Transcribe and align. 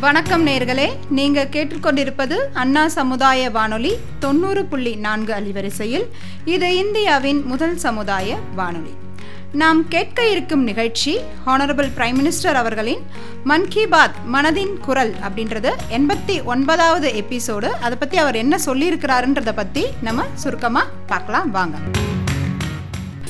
வணக்கம் 0.00 0.46
நேர்களே. 0.46 0.92
நீங்க 1.10 1.48
கேட்டுக்கொண்டிருப்பது 1.52 2.36
அண்ணா 2.52 2.88
சமுதாய 2.88 3.50
வானொலி 3.50 3.92
தொண்ணூறு 4.18 4.64
புள்ளி 4.64 4.94
நான்கு 4.94 5.34
அலைவரிசையில். 5.34 6.04
இது 6.44 6.76
இந்தியாவின் 6.76 7.44
முதல் 7.44 7.76
சமுதாய 7.76 8.38
வானொலி. 8.54 8.94
நாம் 9.52 9.88
கேட்க 9.88 10.28
இருக்கும் 10.28 10.62
நிகழ்ச்சி 10.62 11.18
ஹானரபிள் 11.46 11.90
பிரைம் 11.96 12.18
மினிஸ்டர் 12.20 12.52
அவர்களின் 12.52 13.02
மன் 13.44 13.68
கி 13.68 13.86
பாத் 13.86 14.14
மனதின் 14.32 14.74
குரல் 14.74 15.14
அப்படின்றது 15.28 15.72
எண்பத்தி 15.90 16.44
ஒன்பதாவது 16.44 17.10
எபிசோடு. 17.10 17.68
அதை 17.68 17.98
பற்றி 17.98 18.16
அவர் 18.16 18.36
என்ன 18.36 18.58
சொல்லியிருக்கிறாருன்றதை 18.66 19.52
பற்றி 19.54 19.86
நம்ம 20.02 20.24
சுருக்கமாக 20.34 20.86
பார்க்கலாம். 21.06 21.50
வாங்க. 21.50 21.76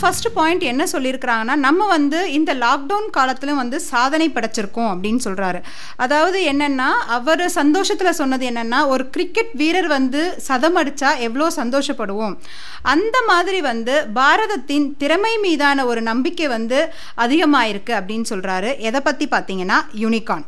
ஃபர்ஸ்ட் 0.00 0.32
பாயிண்ட் 0.32 0.62
என்ன 0.62 0.84
சொல்லியிருக்கிறாங்கன்னா 0.84 1.54
நம்ம 1.56 1.86
வந்து 1.86 2.32
இந்த 2.32 2.54
லாக்டவுன் 2.54 3.10
காலத்திலும் 3.10 3.56
வந்து 3.56 3.80
சாதனை 3.80 4.30
படைச்சிருக்கோம் 4.30 4.90
அப்படின்னு 4.92 5.18
சொல்கிறாரு 5.24 5.62
அதாவது 5.96 6.52
என்னென்னா 6.52 6.90
அவர் 7.08 7.48
சந்தோஷத்தில் 7.48 8.12
சொன்னது 8.12 8.50
என்னென்னா 8.50 8.86
ஒரு 8.86 9.10
கிரிக்கெட் 9.10 9.52
வீரர் 9.52 9.86
வந்து 9.86 10.34
சதம் 10.38 10.76
அடித்தா 10.76 11.18
எவ்வளோ 11.18 11.50
சந்தோஷப்படுவோம். 11.56 12.36
அந்த 12.82 13.22
மாதிரி 13.26 13.60
வந்து 13.60 14.06
பாரதத்தின் 14.14 14.96
திறமை 14.96 15.38
மீதான 15.38 15.84
ஒரு 15.84 16.02
நம்பிக்கை 16.02 16.48
வந்து 16.48 16.92
அதிகமாயிருக்கு 17.16 17.92
அப்படின்னு 17.92 18.24
சொல்கிறாரு 18.28 18.78
எதை 18.78 19.00
பற்றி 19.00 19.26
பார்த்தீங்கன்னா 19.30 19.80
யூனிகான் 20.00 20.44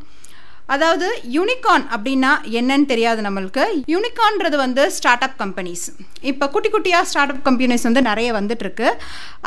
அதாவது 0.73 1.06
யூனிகான் 1.37 1.84
அப்படின்னா 1.95 2.33
என்னன்னு 2.59 2.87
தெரியாது 2.92 3.20
நம்மளுக்கு. 3.27 3.65
யூனிகான்றது 3.95 4.56
வந்து 4.65 4.83
ஸ்டார்ட் 4.97 5.24
அப் 5.27 5.37
கம்பெனிஸ் 5.42 5.84
இப்போ 6.30 6.47
குட்டி 6.55 6.69
குட்டியாக 6.74 7.09
ஸ்டார்ட் 7.11 7.33
அப் 7.34 7.42
கம்பெனிஸ் 7.48 7.87
வந்து 7.88 8.02
நிறைய 8.09 8.28
வந்துட்டுருக்கு. 8.38 8.88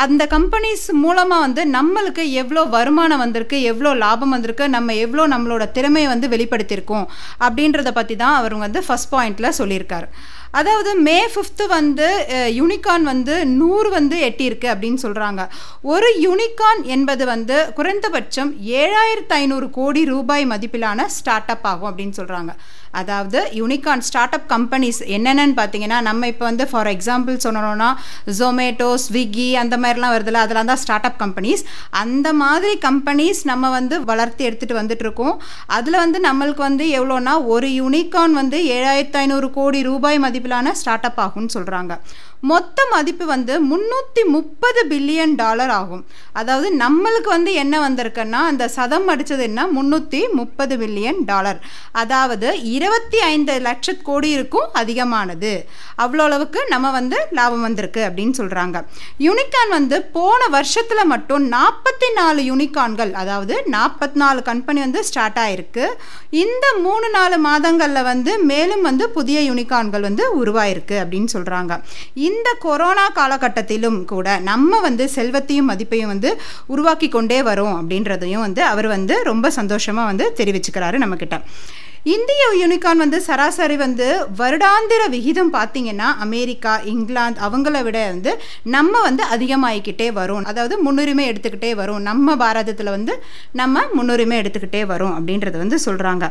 அந்த 0.06 0.24
கம்பெனிஸ் 0.36 0.86
மூலமாக 1.06 1.46
வந்து 1.46 1.64
நம்மளுக்கு 1.78 2.26
எவ்வளோ 2.42 2.64
வருமானம் 2.78 3.24
வந்திருக்கு 3.26 3.58
எவ்வளோ 3.72 3.94
லாபம் 4.04 4.36
வந்திருக்கு 4.36 4.68
நம்ம 4.76 4.96
எவ்வளோ 5.06 5.26
நம்மளோட 5.34 5.66
திறமையை 5.78 6.10
வந்து 6.14 6.30
வெளிப்படுத்தியிருக்கோம் 6.36 7.08
அப்படின்றத 7.48 7.92
பற்றி 8.00 8.18
தான் 8.24 8.38
அவர் 8.42 8.56
வந்து 8.66 8.82
ஃபஸ்ட் 8.88 9.14
பாயிண்டில் 9.16 9.58
சொல்லியிருக்காரு. 9.60 10.10
அதாவது 10.54 10.92
மே 11.06 11.18
ஃபிஃப்த்து 11.32 11.66
வந்து 11.70 12.08
யூனிகான் 12.58 13.06
வந்து 13.06 13.36
நூறு 13.54 13.90
வந்து 13.90 14.18
எட்டியிருக்கு 14.28 14.68
அப்படின்னு 14.74 15.00
சொல்கிறாங்க 15.04 15.42
ஒரு 15.86 16.10
யூனிகான் 16.24 16.82
என்பது 16.88 17.24
வந்து 17.26 17.58
குறைந்தபட்சம் 17.74 18.52
ஏழாயிரத்து 18.78 19.36
ஐநூறு 19.38 19.70
கோடி 19.72 20.04
ரூபாய் 20.06 20.46
மதிப்பிலான 20.46 21.08
ஸ்டார்ட் 21.16 21.52
அப் 21.54 21.68
ஆகும் 21.68 21.90
அப்படின்னு 21.90 22.18
சொல்கிறாங்க 22.20 22.54
அதாவது 23.02 23.40
யூனிகான் 23.60 24.04
ஸ்டார்ட் 24.08 24.36
அப் 24.38 24.48
கம்பெனிஸ் 24.54 25.00
என்னென்னு 25.18 25.56
பார்த்தீங்கன்னா 25.60 26.00
நம்ம 26.10 26.28
இப்போ 26.34 26.46
வந்து 26.50 26.66
ஃபார் 26.72 26.90
எக்ஸாம்பிள் 26.96 27.38
சொன்னோம்னா 27.46 27.90
ஜொமேட்டோ 28.40 28.90
ஸ்விக்கி 29.06 29.48
அந்த 29.64 29.78
மாதிரிலாம் 29.84 30.16
வருதுல்ல 30.16 30.44
அதெல்லாம் 30.46 30.72
தான் 30.72 30.82
ஸ்டார்ட் 30.84 31.08
அப் 31.10 31.20
கம்பெனிஸ் 31.24 31.64
அந்த 32.04 32.28
மாதிரி 32.44 32.74
கம்பெனிஸ் 32.88 33.42
நம்ம 33.52 33.72
வந்து 33.78 33.96
வளர்த்து 34.12 34.48
எடுத்துகிட்டு 34.50 34.80
வந்துட்டு 34.82 35.06
இருக்கோம். 35.08 35.36
அதில் 35.78 36.02
வந்து 36.04 36.20
நம்மளுக்கு 36.28 36.64
வந்து 36.70 36.86
எவ்வளோனா 37.00 37.34
ஒரு 37.56 37.70
யூனிகான் 37.82 38.36
வந்து 38.42 38.60
ஏழாயிரத்து 38.76 39.20
ஐநூறு 39.24 39.50
கோடி 39.58 39.82
ரூபாய் 39.90 40.24
மதிப்பிலான 40.26 40.76
ஸ்டார்ட் 40.82 41.10
அப் 41.10 41.22
ஆகும்னு 41.26 41.56
சொல்கிறாங்க 41.58 41.96
மொத்த 42.52 42.86
மதிப்பு 42.94 43.26
வந்து 43.26 43.54
முந்நூற்றி 43.70 44.22
முப்பது 44.34 44.82
பில்லியன் 44.90 45.36
டாலர் 45.42 45.72
ஆகும். 45.78 46.02
அதாவது 46.40 46.68
நம்மளுக்கு 46.82 47.30
வந்து 47.36 47.52
என்ன 47.62 47.76
வந்திருக்குன்னா 47.86 48.40
அந்த 48.50 48.64
சதம் 48.76 49.08
அடித்தது 49.12 49.44
என்ன? 49.50 49.62
முந்நூற்றி 49.78 50.22
முப்பது 50.40 50.76
பில்லியன் 50.82 51.22
டாலர் 51.30 51.60
அதாவது 52.02 52.48
இருபத்தி 52.84 53.20
ஐந்து 53.28 53.54
லட்ச 53.66 53.96
கோடி 54.04 54.30
இருக்கும் 54.36 54.70
அதிகமானது. 54.74 55.52
அவ்வளோ 56.04 56.24
அளவுக்கு 56.24 56.60
நம்ம 56.70 56.88
வந்து 56.92 57.18
லாபம் 57.38 57.66
வந்திருக்கு 57.68 58.02
அப்படின்னு 58.08 58.36
சொல்கிறாங்க 58.38 58.78
யூனிகான் 59.26 59.72
வந்து 59.72 59.98
போன 60.16 60.42
வருஷத்தில் 60.54 61.10
மட்டும் 61.12 61.44
நாற்பத்தி 61.50 62.10
நாலு 62.16 62.42
யூனிகான்கள் 62.50 63.12
அதாவது 63.22 63.56
நாற்பத்தி 63.74 64.20
நாலு 64.22 64.42
கம்பெனி 64.42 64.80
வந்து 64.80 65.02
ஸ்டார்ட் 65.04 65.40
ஆகிருக்கு 65.44 65.86
இந்த 66.42 66.66
மூணு 66.86 67.10
நாலு 67.10 67.38
மாதங்களில் 67.40 68.08
வந்து 68.10 68.32
மேலும் 68.44 68.84
வந்து 68.84 69.08
புதிய 69.10 69.40
யூனிகான்கள் 69.50 70.08
வந்து 70.08 70.26
உருவாயிருக்கு 70.42 70.98
அப்படின்னு 71.04 71.32
சொல்கிறாங்க 71.34 71.74
இந்த 72.24 72.50
கொரோனா 72.60 73.06
காலகட்டத்திலும் 73.16 74.02
கூட 74.06 74.28
நம்ம 74.44 74.80
வந்து 74.80 75.08
செல்வத்தையும் 75.10 75.72
மதிப்பையும் 75.72 76.14
வந்து 76.14 76.32
உருவாக்கி 76.68 77.10
கொண்டே 77.10 77.40
வரோம் 77.44 77.78
அப்படின்றதையும் 77.80 78.46
வந்து 78.46 78.64
அவர் 78.66 78.90
வந்து 78.94 79.16
ரொம்ப 79.24 79.50
சந்தோஷமாக 79.52 80.12
வந்து 80.12 80.28
தெரிவிச்சுக்கிறாரு 80.38 81.00
நம்மக்கிட்ட 81.04 81.38
இந்திய 82.12 82.44
யூனிகான் 82.62 83.02
வந்து 83.02 83.18
சராசரி 83.26 83.76
வந்து 83.84 84.08
வருடாந்திர 84.40 85.02
விகிதம் 85.14 85.52
பார்த்தீங்கன்னா 85.54 86.08
அமெரிக்கா 86.26 86.74
இங்கிலாந்து 86.94 87.40
அவங்கள 87.46 87.84
விட 87.86 87.98
வந்து 88.10 88.32
நம்ம 88.76 89.02
வந்து 89.06 89.24
அதிகமாகிக்கிட்டே 89.36 90.08
வரும். 90.18 90.48
அதாவது 90.52 90.76
முன்னுரிமை 90.86 91.26
எடுத்துக்கிட்டே 91.32 91.70
வரும். 91.82 92.02
நம்ம 92.10 92.36
பாரதத்தில் 92.42 92.92
வந்து 92.96 93.14
நம்ம 93.62 93.84
முன்னுரிமை 93.94 94.38
எடுத்துக்கிட்டே 94.42 94.82
வரும் 94.92 95.14
அப்படின்றத 95.18 95.56
வந்து 95.64 95.80
சொல்கிறாங்க 95.86 96.28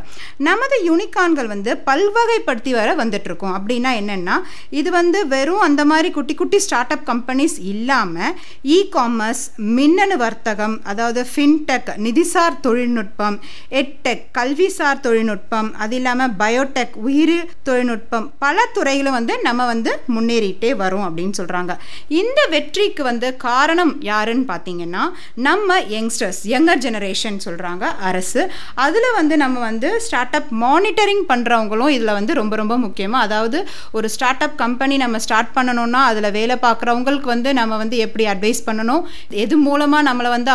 நமது 0.48 0.78
யூனிகான்கள் 0.88 1.48
வந்து 1.54 1.70
பல்வகைப்படுத்தி 1.88 2.74
வர 2.78 2.90
வந்துட்ருக்கோம் 3.02 3.56
அப்படின்னா 3.58 3.92
என்னென்னா 4.00 4.36
இது 4.80 4.90
வந்து 4.90 5.20
வெறும் 5.34 5.64
அந்த 5.68 5.84
மாதிரி 5.92 6.10
குட்டி 6.10 6.34
குட்டி 6.34 6.60
ஸ்டார்ட் 6.66 6.94
அப் 6.96 7.08
கம்பெனிஸ் 7.10 7.56
இல்லாமல் 7.72 8.36
இ 8.76 8.78
காமர்ஸ் 8.98 9.44
மின்னணு 9.78 10.18
வர்த்தகம் 10.26 10.76
அதாவது 10.84 11.26
ஃபின்டெக் 11.32 11.90
நிதிசார் 12.06 12.60
தொழில்நுட்பம் 12.60 13.38
எட்டெக் 13.82 14.24
கல்விசார் 14.38 15.04
தொழில்நுட்பம் 15.08 15.61
தொழில்நுட்பம் 15.62 15.82
அது 15.82 15.96
இல்லாமல் 15.98 16.32
பயோடெக் 16.40 16.96
உயிரி 17.06 17.36
தொழில்நுட்பம் 17.66 18.26
பல 18.38 18.58
துறைகளும் 18.74 19.16
வந்து 19.18 19.34
நம்ம 19.42 19.66
வந்து 19.66 19.90
முன்னேறிட்டே 20.14 20.70
வரோம் 20.82 21.04
அப்படின்னு 21.06 21.34
சொல்கிறாங்க 21.40 21.72
இந்த 22.20 22.40
வெற்றிக்கு 22.50 23.02
வந்து 23.02 23.28
காரணம் 23.44 23.92
யாருன்னு 24.02 24.46
பார்த்தீங்கன்னா 24.48 25.02
நம்ம 25.40 25.78
யங்ஸ்டர்ஸ் 25.94 26.40
யங்கர் 26.52 26.82
ஜெனரேஷன் 26.84 27.38
சொல்கிறாங்க 27.46 27.84
அரசு. 28.02 28.42
அதில் 28.84 29.08
வந்து 29.16 29.34
நம்ம 29.36 29.60
வந்து 29.60 29.88
ஸ்டார்ட் 30.06 30.36
அப் 30.38 30.50
மானிட்டரிங் 30.62 31.24
பண்ணுறவங்களும் 31.28 31.92
இதில் 31.96 32.14
வந்து 32.18 32.32
ரொம்ப 32.34 32.54
ரொம்ப 32.56 32.74
முக்கியமாக 32.76 33.26
அதாவது 33.26 33.58
ஒரு 33.92 34.06
ஸ்டார்ட் 34.08 34.44
அப் 34.46 34.56
கம்பெனி 34.56 34.96
நம்ம 34.96 35.18
ஸ்டார்ட் 35.18 35.54
பண்ணணும்னா 35.56 36.02
அதில் 36.10 36.30
வேலை 36.30 36.56
பார்க்குறவங்களுக்கு 36.62 37.30
வந்து 37.34 37.50
நம்ம 37.52 37.78
வந்து 37.82 37.96
எப்படி 38.06 38.26
அட்வைஸ் 38.26 38.62
பண்ணணும் 38.68 39.02
எது 39.42 39.54
மூலமாக 39.58 40.06
நம்மளை 40.08 40.30
வந்து 40.36 40.52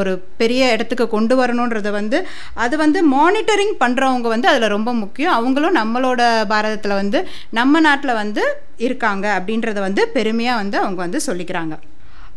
ஒரு 0.00 0.12
பெரிய 0.36 0.62
இடத்துக்கு 0.72 1.08
கொண்டு 1.08 1.34
வரணுன்றதை 1.36 1.92
வந்து 1.92 2.20
அது 2.64 2.74
வந்து 2.76 2.98
மானிட்டரிங் 3.14 3.74
பண்ணுறவங்க 3.80 4.28
வந்து 4.34 4.43
வந்து 4.44 4.54
அதில் 4.54 4.74
ரொம்ப 4.76 4.90
முக்கியம். 5.02 5.34
அவங்களும் 5.38 5.76
நம்மளோட 5.80 6.22
பாரதத்தில் 6.52 6.98
வந்து 7.00 7.18
நம்ம 7.58 7.80
நாட்டில் 7.86 8.18
வந்து 8.22 8.42
இருக்காங்க 8.86 9.26
அப்படின்றத 9.38 9.78
வந்து 9.88 10.02
பெருமையாக 10.16 10.60
வந்து 10.62 10.76
அவங்க 10.82 11.00
வந்து 11.06 11.20
சொல்லிக்கிறாங்க. 11.28 11.74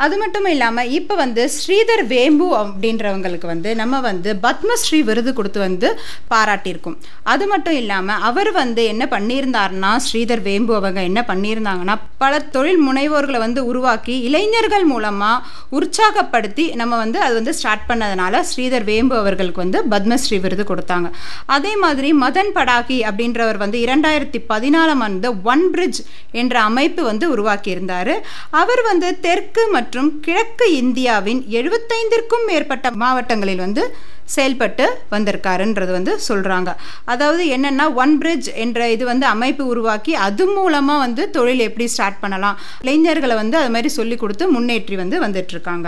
அது 0.05 0.15
மட்டும் 0.21 0.47
இல்லாமல் 0.53 0.89
இப்போ 0.97 1.13
வந்து 1.21 1.43
ஸ்ரீதர் 1.55 2.03
வேம்பு 2.11 2.47
அப்படின்றவங்களுக்கு 2.59 3.47
வந்து 3.51 3.69
நம்ம 3.79 3.99
வந்து 4.07 4.29
பத்மஸ்ரீ 4.45 4.99
விருது 5.07 5.31
கொடுத்து 5.37 5.59
வந்து 5.65 5.87
பாராட்டியிருக்கோம். 6.31 6.97
அது 7.33 7.45
மட்டும் 7.51 7.77
இல்லாமல் 7.81 8.21
அவர் 8.29 8.51
வந்து 8.59 8.83
என்ன 8.93 9.03
பண்ணியிருந்தாருன்னா 9.13 9.91
ஸ்ரீதர் 10.07 10.43
வேம்பு 10.47 10.73
அவங்க 10.79 11.01
என்ன 11.09 11.21
பண்ணியிருந்தாங்கன்னா 11.31 11.95
பல 12.23 12.39
தொழில் 12.55 12.81
முனைவோர்களை 12.87 13.41
வந்து 13.45 13.63
உருவாக்கி 13.71 14.15
இளைஞர்கள் 14.27 14.85
மூலமாக 14.91 15.43
உற்சாகப்படுத்தி 15.79 16.67
நம்ம 16.81 16.97
வந்து 17.03 17.19
அது 17.25 17.33
வந்து 17.39 17.55
ஸ்டார்ட் 17.59 17.87
பண்ணதுனால 17.89 18.43
ஸ்ரீதர் 18.51 18.87
வேம்பு 18.91 19.17
அவர்களுக்கு 19.21 19.63
வந்து 19.65 19.81
பத்மஸ்ரீ 19.95 20.39
விருது 20.45 20.65
கொடுத்தாங்க. 20.71 21.09
அதே 21.57 21.73
மாதிரி 21.85 22.11
மதன் 22.23 22.53
படாகி 22.59 22.99
அப்படின்றவர் 23.09 23.61
வந்து 23.65 23.79
இரண்டாயிரத்தி 23.87 24.41
பதினாலாம் 24.53 25.03
ஆண்டு 25.07 25.27
ஒன் 25.53 25.65
பிரிட்ஜ் 25.73 26.01
என்ற 26.43 26.55
அமைப்பு 26.69 27.01
வந்து 27.11 27.25
உருவாக்கியிருந்தார். 27.35 28.13
அவர் 28.61 28.83
வந்து 28.91 29.09
தெற்கு 29.27 29.63
மற்றும் 29.67 29.85
மற்றும் 29.87 30.09
கிழக்கு 30.21 30.65
இந்தியாவின் 30.79 31.39
எழுபத்தைந்திற்கும் 31.57 32.43
மேற்பட்ட 32.47 32.87
மாவட்டங்களில் 33.01 33.61
வந்து 33.63 33.83
செயல்பட்டு 34.25 34.85
வந்திருக்காருன்றது 35.13 35.91
வந்து 35.97 36.13
சொல்கிறாங்க 36.27 36.69
அதாவது 37.05 37.43
என்னென்னா 37.55 37.85
ஒன் 38.03 38.15
பிரிட்ஜ் 38.17 38.49
என்ற 38.63 38.89
இது 38.95 39.03
வந்து 39.11 39.25
அமைப்பு 39.25 39.63
உருவாக்கி 39.65 40.13
அது 40.25 40.45
மூலமாக 40.49 41.03
வந்து 41.05 41.23
தொழில் 41.29 41.65
எப்படி 41.67 41.85
ஸ்டார்ட் 41.93 42.21
பண்ணலாம்? 42.23 42.57
இளைஞர்களை 42.83 43.37
வந்து 43.41 43.57
அது 43.61 43.71
மாதிரி 43.75 43.91
சொல்லி 43.97 44.17
கொடுத்து 44.17 44.47
முன்னேற்றி 44.55 44.97
வந்து 45.03 45.19
வந்துட்டுருக்காங்க 45.25 45.87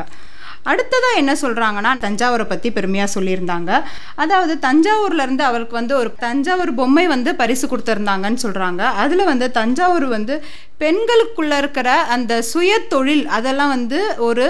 அடுத்ததாக 0.63 1.19
என்ன 1.21 1.33
சொல்கிறாங்கன்னா 1.41 1.91
தஞ்சாவூரை 2.05 2.45
பற்றி 2.49 2.71
பெருமையாக 2.71 3.13
சொல்லியிருந்தாங்க. 3.15 3.71
அதாவது 4.15 4.59
தஞ்சாவூர்லேருந்து 4.67 5.45
அவருக்கு 5.49 5.75
வந்து 5.81 5.95
ஒரு 5.97 6.11
தஞ்சாவூர் 6.25 6.73
பொம்மை 6.73 7.07
வந்து 7.07 7.35
பரிசு 7.35 7.67
கொடுத்துருந்தாங்கன்னு 7.67 8.43
சொல்கிறாங்க 8.45 8.81
அதில் 9.03 9.29
வந்து 9.31 9.51
தஞ்சாவூர் 9.51 10.07
வந்து 10.17 10.35
பெண்களுக்குள்ளே 10.83 11.57
இருக்கிற 11.57 11.89
அந்த 12.15 12.41
சுய 12.51 12.73
தொழில் 12.93 13.25
அதெல்லாம் 13.37 13.73
வந்து 13.77 14.01
ஒரு 14.27 14.45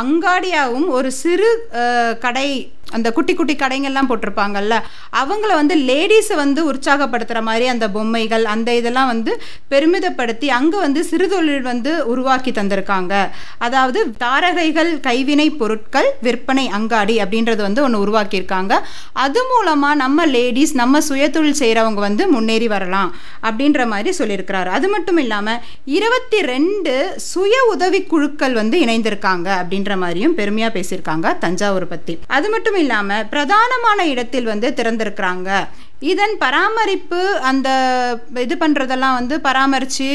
அங்காடியாகவும் 0.00 0.86
ஒரு 0.88 1.08
சிறு 1.22 1.48
கடை 2.26 2.46
அந்த 2.96 3.08
குட்டி 3.16 3.34
குட்டி 3.34 3.54
கடைங்கள்லாம் 3.56 4.08
போட்டிருப்பாங்கல்ல 4.08 4.74
அவங்கள 5.20 5.50
வந்து 5.58 5.74
லேடிஸை 5.88 6.36
வந்து 6.42 6.60
உற்சாகப்படுத்துகிற 6.70 7.40
மாதிரி 7.48 7.66
அந்த 7.72 7.86
பொம்மைகள் 7.88 8.44
அந்த 8.54 8.70
இதெல்லாம் 8.74 9.10
வந்து 9.12 9.32
பெருமிதப்படுத்தி 9.72 10.48
அங்கே 10.58 10.78
வந்து 10.86 11.02
சிறுதொழில் 11.10 11.68
வந்து 11.70 11.92
உருவாக்கி 12.12 12.50
தந்திருக்காங்க. 12.50 13.14
அதாவது 13.58 14.02
தாரகைகள் 14.24 15.00
கைவினை 15.08 15.48
பொருட்கள் 15.60 16.08
விற்பனை 16.26 16.64
அங்காடி 16.78 17.16
அப்படின்றது 17.24 17.62
வந்து 17.66 17.82
ஒன்று 17.86 18.02
உருவாக்கியிருக்காங்க. 18.04 18.72
அது 19.24 19.40
மூலமாக 19.50 20.00
நம்ம 20.02 20.26
லேடிஸ் 20.36 20.74
நம்ம 20.82 21.00
சுயதொழில் 21.08 21.60
செய்கிறவங்க 21.62 22.02
வந்து 22.08 22.26
முன்னேறி 22.34 22.68
வரலாம் 22.74 23.12
அப்படின்ற 23.48 23.86
மாதிரி 23.92 24.12
சொல்லியிருக்கிறாரு. 24.20 24.70
அது 24.78 24.88
மட்டும் 24.94 25.20
இல்லாமல் 25.24 25.60
இருபத்தி 25.98 26.40
ரெண்டு 26.52 26.94
சுய 27.30 27.54
உதவி 27.74 28.02
குழுக்கள் 28.12 28.58
வந்து 28.60 28.78
இணைந்திருக்காங்க 28.86 29.48
அப்படின்ற 29.60 29.96
மாதிரியும் 30.02 30.36
பெருமையாக 30.40 30.76
பேசியிருக்காங்க 30.78 31.38
தஞ்சாவூர் 31.44 31.90
பற்றி 31.94 32.16
அது 32.38 32.48
மட்டும் 32.56 32.80
இல்லாமல் 32.82 33.26
பிரதானமான 33.34 34.06
இடத்தில் 34.14 34.50
வந்து 34.52 34.68
திறந்திருக்கிறாங்க. 34.80 35.50
இதன் 36.10 36.34
பராமரிப்பு 36.44 37.20
அந்த 37.50 37.68
இது 38.44 38.54
பண்ணுறதெல்லாம் 38.62 39.16
வந்து 39.18 39.34
பராமரித்து 39.46 40.08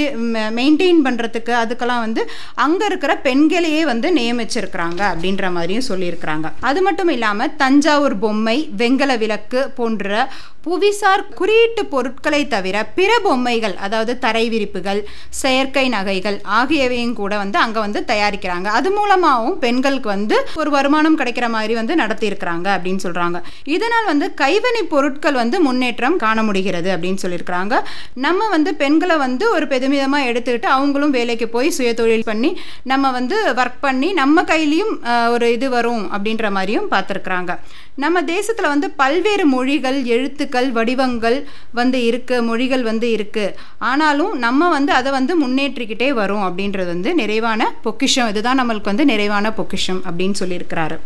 மெயின்டைன் 0.60 1.00
பண்ணுறதுக்கு 1.08 1.54
அதுக்கெல்லாம் 1.62 2.04
வந்து 2.06 2.22
அங்கே 2.66 2.86
இருக்கிற 2.92 3.14
பெண்களையே 3.28 3.82
வந்து 3.92 4.10
நியமிச்சிருக்கிறாங்க 4.20 5.02
அப்படின்ற 5.12 5.52
மாதிரியும் 5.58 5.88
சொல்லியிருக்கிறாங்க. 5.92 6.48
அது 6.70 6.82
மட்டும் 6.88 7.12
இல்லாமல் 7.16 7.56
தஞ்சாவூர் 7.64 8.18
பொம்மை 8.26 8.58
வெங்கல 8.84 9.12
விளக்கு 9.24 9.62
போன்ற 9.80 10.28
புவிசார் 10.68 11.22
குறியீட்டு 11.40 11.82
பொருட்களை 11.92 12.40
தவிர 12.54 12.78
பிற 12.96 13.12
பொம்மைகள் 13.26 13.76
அதாவது 13.86 14.14
தரை 14.24 14.46
விரிப்புகள் 14.54 15.00
செயற்கை 15.42 15.84
நகைகள் 15.94 16.38
ஆகியவையும் 16.60 17.14
கூட 17.20 17.34
வந்து 17.42 17.58
அங்கே 17.64 17.80
வந்து 17.86 18.00
தயாரிக்கிறாங்க. 18.10 18.68
அது 18.78 18.90
மூலமாகவும் 18.96 19.58
பெண்களுக்கு 19.66 20.10
வந்து 20.16 20.38
ஒரு 20.62 20.70
வருமானம் 20.76 21.18
கிடைக்கிற 21.20 21.48
மாதிரி 21.56 21.74
வந்து 21.80 21.96
நடத்தியிருக்கிறாங்க 22.02 22.68
அப்படின்னு 22.76 23.04
சொல்கிறாங்க 23.06 23.40
இதனால் 23.76 24.10
வந்து 24.12 24.30
கைவினை 24.44 24.84
பொருட்கள் 24.94 25.40
வந்து 25.42 25.60
முன்னேற்றம் 25.68 26.20
காண 26.26 26.44
முடிகிறது 26.50 26.92
அப்படின்னு 26.96 27.24
சொல்லியிருக்கிறாங்க. 27.24 27.76
நம்ம 28.28 28.50
வந்து 28.56 28.74
பெண்களை 28.84 29.18
வந்து 29.26 29.48
ஒரு 29.56 29.68
பெருமிதமாக 29.74 30.30
எடுத்துக்கிட்டு 30.32 30.70
அவங்களும் 30.76 31.16
வேலைக்கு 31.18 31.50
போய் 31.56 31.76
சுய 31.80 31.94
தொழில் 32.02 32.30
பண்ணி 32.32 32.52
நம்ம 32.94 33.12
வந்து 33.20 33.38
ஒர்க் 33.64 33.82
பண்ணி 33.88 34.12
நம்ம 34.22 34.46
கையிலையும் 34.54 34.94
ஒரு 35.36 35.48
இது 35.58 35.70
வரும் 35.78 36.06
அப்படின்ற 36.16 36.48
மாதிரியும் 36.58 36.92
பார்த்துருக்குறாங்க. 36.96 37.54
நம்ம 38.04 38.18
தேசத்தில் 38.34 38.72
வந்து 38.74 38.88
பல்வேறு 39.02 39.46
மொழிகள் 39.54 40.00
எழுத்துக்கள் 40.16 40.68
வடிவங்கள் 40.78 41.38
வந்து 41.80 42.00
இருக்குது 42.10 42.46
மொழிகள் 42.50 42.84
வந்து 42.90 43.08
இருக்குது 43.18 43.56
ஆனாலும் 43.90 44.34
நம்ம 44.46 44.70
வந்து 44.76 44.92
அதை 45.00 45.12
வந்து 45.20 45.36
முன்னேற்றிக்கிட்டே 45.44 46.10
வரும் 46.20 46.44
அப்படின்றது 46.48 46.90
வந்து 46.96 47.14
நிறைவான 47.22 47.70
பொக்கிஷம். 47.86 48.30
இதுதான் 48.34 48.60
நம்மளுக்கு 48.62 48.92
வந்து 48.94 49.08
நிறைவான 49.14 49.52
பொக்கிஷம் 49.60 50.02
அப்படின்னு 50.08 50.40
சொல்லியிருக்கிறாரு. 50.42 50.98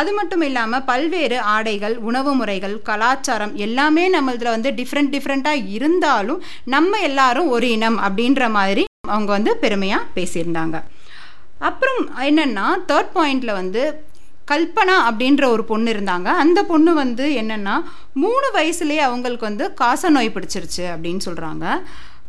அது 0.00 0.10
மட்டும் 0.18 0.44
இல்லாமல் 0.48 0.84
பல்வேறு 0.90 1.38
ஆடைகள் 1.54 1.96
உணவு 2.08 2.32
முறைகள் 2.38 2.76
கலாச்சாரம் 2.88 3.52
எல்லாமே 3.66 4.04
நம்மளதில் 4.14 4.54
வந்து 4.54 4.70
டிஃப்ரெண்ட் 4.78 5.12
டிஃப்ரெண்ட்டாக 5.14 5.66
இருந்தாலும் 5.76 6.40
நம்ம 6.74 7.00
எல்லாரும் 7.08 7.50
ஒரு 7.56 7.68
இனம் 7.76 7.98
அப்படின்ற 8.06 8.48
மாதிரி 8.58 8.84
அவங்க 9.14 9.30
வந்து 9.36 9.52
பெருமையாக 9.64 10.10
பேசியிருந்தாங்க. 10.16 10.78
அப்புறம் 11.68 12.00
என்னென்னா 12.28 12.68
தேர்ட் 12.90 13.12
பாயிண்டில் 13.18 13.58
வந்து 13.58 13.82
கல்பனா 14.50 14.96
அப்படின்ற 15.08 15.46
ஒரு 15.46 15.64
பொண்ணு 15.64 15.92
இருந்தாங்க. 15.92 16.24
அந்த 16.24 16.62
பொண்ணு 16.62 16.94
வந்து 16.94 17.26
என்னென்னா 17.42 17.82
மூணு 18.12 18.50
வயசுலேயே 18.54 19.02
அவங்களுக்கு 19.08 19.46
வந்து 19.46 19.74
காச 19.74 20.08
நோய் 20.08 20.34
பிடிச்சிருச்சு 20.34 20.84
அப்படின்னு 20.94 21.20
சொல்கிறாங்க 21.24 21.66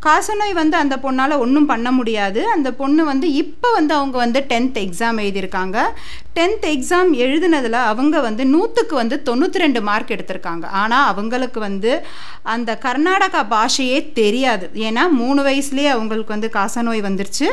காசநோய் 0.05 0.53
வந்து 0.61 0.77
அந்த 0.83 0.95
பொண்ணால் 1.03 1.41
ஒன்றும் 1.43 1.69
பண்ண 1.71 1.91
முடியாது. 1.99 2.41
அந்த 2.55 2.69
பொண்ணு 2.81 3.03
வந்து 3.11 3.27
இப்போ 3.43 3.69
வந்து 3.77 3.93
அவங்க 3.99 4.17
வந்து 4.23 4.39
டென்த் 4.51 4.77
எக்ஸாம் 4.83 5.19
எழுதியிருக்காங்க. 5.23 5.77
டென்த் 6.37 6.65
எக்ஸாம் 6.73 7.09
எழுதினதில் 7.23 7.77
அவங்க 7.89 8.15
வந்து 8.27 8.43
நூற்றுக்கு 8.53 8.95
வந்து 8.99 9.15
தொண்ணூற்றி 9.25 9.59
ரெண்டு 9.63 9.81
மார்க் 9.89 10.13
எடுத்திருக்காங்க. 10.15 10.65
ஆனால் 10.81 11.07
அவங்களுக்கு 11.11 11.59
வந்து 11.67 11.91
அந்த 12.53 12.71
கர்நாடகா 12.85 13.41
பாஷையே 13.53 13.99
தெரியாது. 14.19 14.65
ஏன்னா 14.87 15.03
மூணு 15.19 15.41
வயசுலேயே 15.47 15.91
அவங்களுக்கு 15.95 16.35
வந்து 16.35 16.49
காசநோய் 16.57 17.05
வந்துருச்சு. 17.07 17.47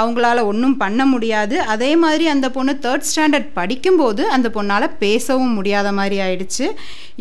அவங்களால 0.00 0.44
ஒன்றும் 0.50 0.76
பண்ண 0.82 1.04
முடியாது. 1.12 1.56
அதே 1.74 1.90
மாதிரி 2.04 2.26
அந்த 2.34 2.50
பொண்ணு 2.56 2.74
தேர்ட் 2.86 3.08
ஸ்டாண்டர்ட் 3.12 3.50
படிக்கும்போது 3.60 4.24
அந்த 4.36 4.50
பொண்ணால் 4.56 4.88
பேசவும் 5.04 5.56
முடியாத 5.60 5.88
மாதிரி 6.00 6.18
ஆயிடுச்சு. 6.26 6.68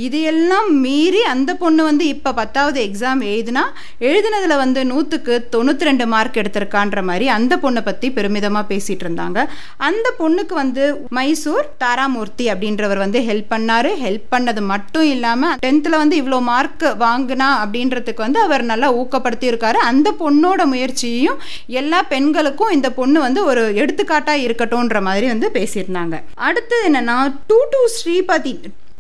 இது 0.08 0.20
எல்லாம் 0.34 0.70
மீறி 0.86 1.24
அந்த 1.34 1.52
பொண்ணு 1.64 1.82
வந்து 1.90 2.06
இப்போ 2.14 2.32
பத்தாவது 2.42 2.80
எக்ஸாம் 2.88 3.22
எழுதினா 3.34 3.64
எழுதினதில் 4.08 4.62
வந்து 4.64 4.75
நூற்றுக்கு 4.92 5.34
தொண்ணூற்றி 5.54 5.88
ரெண்டு 5.90 6.06
மார்க் 6.14 6.40
எடுத்திருக்கான்ற 6.42 7.02
மாதிரி 7.10 7.26
அந்த 7.38 7.54
பொண்ணை 7.64 7.82
பற்றி 7.88 8.08
பெருமிதமாக 8.18 8.70
பேசிகிட்டு 8.72 9.06
இருந்தாங்க. 9.06 9.40
அந்த 9.88 10.08
பொண்ணுக்கு 10.20 10.56
வந்து 10.62 10.84
மைசூர் 11.18 11.68
தாராமூர்த்தி 11.84 12.48
அப்படின்றவர் 12.54 13.04
வந்து 13.04 13.22
ஹெல்ப் 13.30 13.50
பண்ணார். 13.54 13.90
ஹெல்ப் 14.04 14.28
பண்ணது 14.36 14.64
மட்டும் 14.72 15.08
இல்லாமல் 15.16 15.58
டென்த்தில் 15.66 16.00
வந்து 16.02 16.18
இவ்வளோ 16.22 16.40
மார்க் 16.52 16.88
வாங்கினா 17.06 17.50
அப்படின்றதுக்கு 17.64 18.26
வந்து 18.28 18.42
அவர் 18.48 18.64
நல்லா 18.72 18.90
ஊக்கப்படுத்தியிருக்காரு. 19.02 19.82
அந்த 19.92 20.08
பொண்ணோட 20.24 20.62
முயற்சியையும் 20.74 21.42
எல்லா 21.82 22.02
பெண்களுக்கும் 22.14 22.74
இந்த 22.78 22.92
பொண்ணு 23.02 23.20
வந்து 23.28 23.44
ஒரு 23.52 23.66
எடுத்துக்காட்டாக 23.82 24.46
இருக்கட்டும்ன்ற 24.48 25.02
மாதிரி 25.10 25.28
வந்து 25.34 25.50
பேசியிருந்தாங்க. 25.60 26.16
அடுத்து 26.50 26.78
என்னென்னா 26.90 27.20
டூ 27.52 27.60
டூ 27.74 27.84
ஸ்ரீபதி 27.98 28.54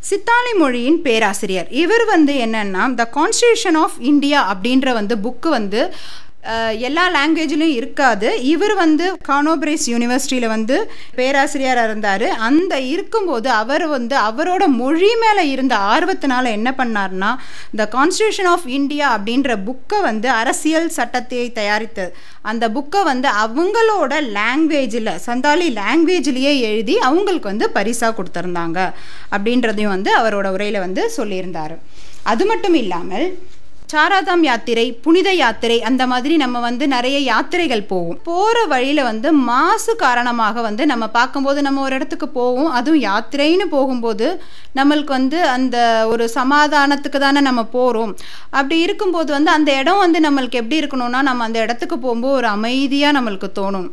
சித்தாலி 0.09 0.51
மொழியின் 0.57 1.01
பேராசிரியர். 1.01 1.67
இவர் 1.83 2.05
வந்து 2.05 2.33
என்னென்னா 2.45 2.83
த 2.93 3.09
கான்ஸ்டியூஷன் 3.15 3.77
ஆஃப் 3.83 3.95
இந்தியா 3.99 4.39
அப்படின்ற 4.53 4.93
வந்து 4.93 5.15
புக்கு 5.15 5.49
வந்து 5.49 5.81
எல்லா 6.87 7.03
லாங்குவேஜ்லையும் 7.15 7.75
இருக்காது. 7.79 8.29
இவர் 8.53 8.73
வந்து 8.83 9.05
கானோபிரைஸ் 9.29 9.85
யூனிவர்சிட்டியில் 9.93 10.53
வந்து 10.53 10.77
பேராசிரியராக 11.19 11.89
இருந்தார். 11.89 12.27
அந்த 12.47 12.73
இருக்கும்போது 12.93 13.49
அவர் 13.61 13.85
வந்து 13.95 14.15
அவரோட 14.29 14.63
மொழி 14.81 15.11
மேலே 15.23 15.43
இருந்த 15.53 15.75
ஆர்வத்தினால 15.93 16.51
என்ன 16.57 16.71
பண்ணார்னா 16.79 17.31
த 17.81 17.87
கான்ஸ்டியூஷன் 17.97 18.49
ஆஃப் 18.53 18.67
இந்தியா 18.77 19.07
அப்படின்ற 19.17 19.57
புக்கை 19.67 19.99
வந்து 20.09 20.29
அரசியல் 20.41 20.89
சட்டத்தை 20.97 21.41
தயாரித்தது 21.59 22.13
அந்த 22.51 22.65
புக்கை 22.75 23.01
வந்து 23.11 23.29
அவங்களோட 23.43 24.13
லாங்குவேஜில் 24.37 25.11
சந்தாலி 25.27 25.67
லாங்குவேஜ்லேயே 25.81 26.53
எழுதி 26.69 26.95
அவங்களுக்கு 27.09 27.51
வந்து 27.51 27.67
பரிசாக 27.77 28.13
கொடுத்துருந்தாங்க. 28.17 28.79
அப்படின்றதையும் 29.35 29.95
வந்து 29.95 30.11
அவரோட 30.19 30.47
உரையில் 30.55 30.83
வந்து 30.85 31.03
சொல்லியிருந்தார். 31.17 31.75
அது 32.31 32.43
மட்டும் 32.51 32.77
இல்லாமல் 32.83 33.25
சாராதாம் 33.95 34.43
யாத்திரை 34.47 34.85
புனித 35.03 35.29
யாத்திரை 35.41 35.75
அந்த 35.89 36.03
மாதிரி 36.11 36.35
நம்ம 36.41 36.59
வந்து 36.65 36.85
நிறைய 36.93 37.17
யாத்திரைகள் 37.31 37.83
போவோம். 37.91 38.17
போகிற 38.29 38.57
வழியில் 38.71 39.01
வந்து 39.09 39.29
மாசு 39.49 39.91
காரணமாக 40.05 40.61
வந்து 40.67 40.83
நம்ம 40.91 41.05
பார்க்கும்போது 41.17 41.59
நம்ம 41.67 41.81
ஒரு 41.87 41.95
இடத்துக்கு 41.99 42.27
போவோம். 42.39 42.69
அதுவும் 42.79 43.03
யாத்திரைன்னு 43.09 43.67
போகும்போது 43.75 44.27
நம்மளுக்கு 44.79 45.11
வந்து 45.17 45.37
அந்த 45.55 45.77
ஒரு 46.13 46.23
சமாதானத்துக்கு 46.37 47.19
தானே 47.25 47.41
நம்ம 47.47 47.61
போகிறோம் 47.75 48.11
அப்படி 48.57 48.77
இருக்கும்போது 48.85 49.29
வந்து 49.35 49.51
அந்த 49.57 49.69
இடம் 49.81 50.01
வந்து 50.03 50.19
நம்மளுக்கு 50.25 50.59
எப்படி 50.61 50.79
இருக்கணும்னா 50.81 51.19
நம்ம 51.29 51.45
அந்த 51.47 51.59
இடத்துக்கு 51.65 51.97
போகும்போது 52.05 52.35
ஒரு 52.39 52.47
அமைதியாக 52.55 53.15
நம்மளுக்கு 53.17 53.49
தோணும். 53.59 53.87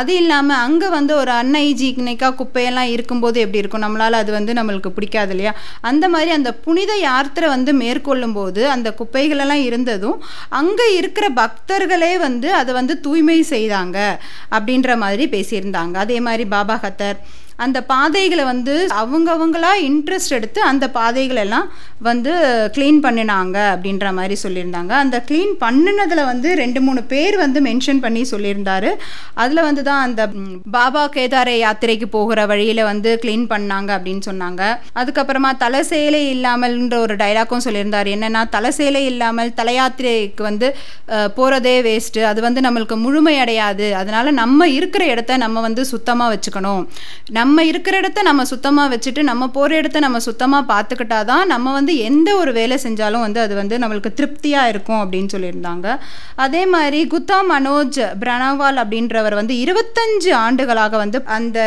அது 0.00 0.12
இல்லாமல் 0.20 0.60
அங்கே 0.66 0.90
வந்து 0.96 1.12
ஒரு 1.22 1.32
அன்ஹைஜீனிக்காக 1.40 2.36
குப்பையெல்லாம் 2.42 2.92
இருக்கும்போது 2.94 3.38
எப்படி 3.44 3.62
இருக்கும்? 3.62 3.84
நம்மளால் 3.86 4.20
அது 4.22 4.32
வந்து 4.38 4.54
நம்மளுக்கு 4.60 4.92
பிடிக்காது 4.98 5.34
இல்லையா? 5.36 5.54
அந்த 5.90 6.04
மாதிரி 6.14 6.32
அந்த 6.38 6.52
புனித 6.66 6.92
யாத்திரை 7.08 7.48
வந்து 7.56 7.74
மேற்கொள்ளும் 7.82 8.36
போது 8.38 8.62
அந்த 8.76 8.88
குப்பைகளெல்லாம் 9.00 9.46
எல்லாம் 9.48 9.66
இருந்ததும் 9.68 10.18
அங்கே 10.60 10.86
இருக்கிற 11.00 11.26
பக்தர்களே 11.40 12.14
வந்து 12.26 12.48
அதை 12.60 12.72
வந்து 12.78 12.94
தூய்மை 13.06 13.36
செய்தாங்க 13.50 13.98
அப்படின்ற 14.56 14.96
மாதிரி 15.02 15.26
பேசியிருந்தாங்க. 15.34 15.94
அதே 16.04 16.18
மாதிரி 16.26 16.44
பாபா 16.54 16.76
கத்தர் 16.82 17.18
அந்த 17.64 17.78
பாதைகளை 17.92 18.44
வந்து 18.52 18.74
அவங்கவங்களா 19.02 19.70
இன்ட்ரெஸ்ட் 19.88 20.34
எடுத்து 20.38 20.60
அந்த 20.70 20.84
பாதைகளெல்லாம் 20.96 21.68
வந்து 22.08 22.32
க்ளீன் 22.74 23.00
பண்ணினாங்க 23.04 23.56
அப்படின்ற 23.74 24.06
மாதிரி 24.18 24.36
சொல்லியிருந்தாங்க. 24.42 24.92
அந்த 25.04 25.16
க்ளீன் 25.28 25.54
பண்ணினதில் 25.62 26.22
வந்து 26.30 26.48
ரெண்டு 26.62 26.80
மூணு 26.86 27.00
பேர் 27.12 27.36
வந்து 27.44 27.60
மென்ஷன் 27.68 28.02
பண்ணி 28.04 28.22
சொல்லியிருந்தாரு. 28.32 28.90
அதில் 29.42 29.66
வந்து 29.68 29.82
தான் 29.88 30.02
அந்த 30.06 30.22
பாபா 30.76 31.02
கேதார 31.16 31.56
யாத்திரைக்கு 31.64 32.08
போகிற 32.16 32.46
வழியில் 32.52 32.82
வந்து 32.90 33.12
க்ளீன் 33.24 33.46
பண்ணாங்க 33.54 33.90
அப்படின்னு 33.96 34.24
சொன்னாங்க. 34.30 34.62
அதுக்கப்புறமா 35.00 35.50
தலை 35.64 35.82
சேலை 35.90 36.22
இல்லாமல்ன்ற 36.34 36.98
ஒரு 37.06 37.16
டைலாக்கும் 37.24 37.64
சொல்லியிருந்தார். 37.66 38.10
என்னென்னா 38.16 38.44
தலை 38.56 38.72
சேலை 38.78 39.02
இல்லாமல் 39.12 39.54
தலையாத்திரைக்கு 39.60 40.44
வந்து 40.50 40.70
போகிறதே 41.38 41.76
வேஸ்ட்டு 41.88 42.22
அது 42.30 42.40
வந்து 42.46 42.60
நம்மளுக்கு 42.66 42.96
முழுமையடையாது 43.04 43.86
அதனால் 44.00 44.36
நம்ம 44.40 44.68
இருக்கிற 44.78 45.02
இடத்த 45.12 45.36
நம்ம 45.44 45.60
வந்து 45.68 45.82
சுத்தமாக 45.92 46.32
வச்சுக்கணும். 46.34 46.82
நம்ம 47.38 47.47
நம்ம 47.48 47.62
இருக்கிற 47.70 47.94
இடத்த 48.00 48.20
நம்ம 48.28 48.42
சுத்தமாக 48.50 48.88
வச்சுட்டு 48.92 49.20
நம்ம 49.28 49.44
போகிற 49.54 49.76
இடத்த 49.80 49.98
நம்ம 50.04 50.18
சுத்தமாக 50.26 50.62
பார்த்துக்கிட்டா 50.70 51.18
தான் 51.30 51.44
நம்ம 51.52 51.72
வந்து 51.76 51.92
எந்த 52.08 52.28
ஒரு 52.40 52.50
வேலை 52.56 52.76
செஞ்சாலும் 52.82 53.22
வந்து 53.24 53.40
அது 53.44 53.54
வந்து 53.60 53.76
நம்மளுக்கு 53.82 54.10
திருப்தியாக 54.18 54.70
இருக்கும் 54.72 55.00
அப்படின்னு 55.02 55.32
சொல்லியிருந்தாங்க. 55.34 55.86
அதே 56.44 56.62
மாதிரி 56.74 56.98
குத்தா 57.12 57.38
மனோஜ் 57.52 58.00
பிரணவால் 58.22 58.80
அப்படின்றவர் 58.82 59.36
வந்து 59.40 59.54
இருபத்தஞ்சு 59.64 60.32
ஆண்டுகளாக 60.42 60.98
வந்து 61.02 61.20
அந்த 61.36 61.58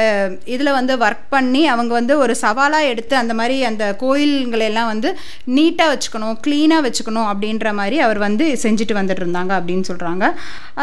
இதில் 0.56 0.72
வந்து 0.80 0.96
ஒர்க் 1.06 1.26
பண்ணி 1.36 1.64
அவங்க 1.74 1.92
வந்து 2.00 2.16
ஒரு 2.26 2.36
சவாலாக 2.44 2.92
எடுத்து 2.92 3.18
அந்த 3.22 3.36
மாதிரி 3.40 3.58
அந்த 3.72 3.88
கோயில்களெல்லாம் 4.04 4.92
வந்து 4.94 5.12
நீட்டாக 5.58 5.94
வச்சுக்கணும் 5.94 6.38
க்ளீனாக 6.46 6.86
வச்சுக்கணும் 6.90 7.30
அப்படின்ற 7.32 7.74
மாதிரி 7.82 8.00
அவர் 8.08 8.22
வந்து 8.28 8.48
செஞ்சுட்டு 8.66 9.00
வந்துட்டு 9.00 9.26
இருந்தாங்க 9.26 9.54
அப்படின்னு 9.62 9.88
சொல்கிறாங்க 9.92 10.28